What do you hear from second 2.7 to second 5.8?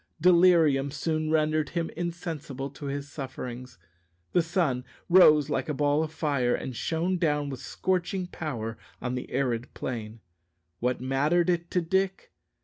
to his sufferings. The sun rose like a